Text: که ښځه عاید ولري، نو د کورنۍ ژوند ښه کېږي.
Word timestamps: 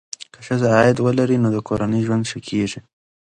که 0.33 0.39
ښځه 0.47 0.67
عاید 0.75 0.97
ولري، 1.01 1.37
نو 1.43 1.49
د 1.55 1.57
کورنۍ 1.67 2.01
ژوند 2.07 2.23
ښه 2.31 2.39
کېږي. 2.47 2.79